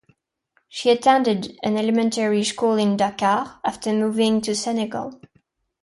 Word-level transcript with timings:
She 0.67 0.89
attended 0.89 1.59
an 1.61 1.77
elementary 1.77 2.43
school 2.43 2.75
in 2.75 2.97
Dakar 2.97 3.61
after 3.63 3.93
moving 3.93 4.41
to 4.41 4.55
Senegal. 4.55 5.21